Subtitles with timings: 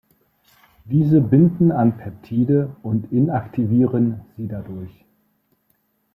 [0.85, 5.05] Diese binden an Peptide und inaktivieren sie dadurch.